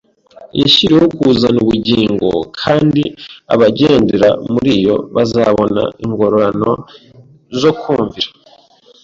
[0.61, 2.27] Yashyiriweho kuzana ubugingo;
[2.61, 3.03] kandi
[3.53, 6.71] abagendera muri yo bazabona ingororano
[7.61, 8.29] zo kumvira.